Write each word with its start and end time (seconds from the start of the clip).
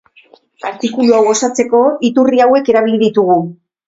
Artikulu 0.69 1.11
hau 1.17 1.19
osatzeko, 1.33 1.81
iturri 2.09 2.41
hauek 2.47 2.73
erabili 2.73 2.99
ditugu. 3.03 3.37